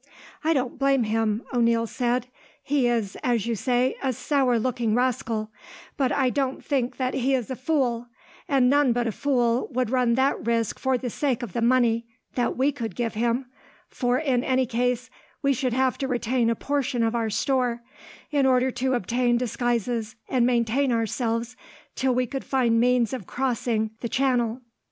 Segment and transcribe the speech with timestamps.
[0.43, 2.25] "I don't blame him," O'Neil said.
[2.63, 5.51] "He is, as you say, a sour looking rascal,
[5.95, 8.07] but I don't think that he is a fool,
[8.47, 12.07] and none but a fool would run that risk for the sake of the money
[12.33, 13.45] that we could give him;
[13.89, 15.11] for, in any case,
[15.43, 17.83] we should have to retain a portion of our store,
[18.31, 21.55] in order to obtain disguises and maintain ourselves
[21.93, 24.61] till we could find means of crossing the channel."